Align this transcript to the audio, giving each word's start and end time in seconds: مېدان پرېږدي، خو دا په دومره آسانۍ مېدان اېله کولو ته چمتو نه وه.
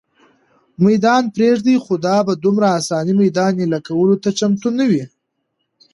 مېدان 0.85 1.23
پرېږدي، 1.35 1.75
خو 1.83 1.93
دا 2.05 2.15
په 2.27 2.33
دومره 2.43 2.67
آسانۍ 2.79 3.13
مېدان 3.23 3.53
اېله 3.61 3.79
کولو 3.87 4.15
ته 4.23 4.29
چمتو 4.39 4.69
نه 4.79 4.85
وه. 4.91 5.05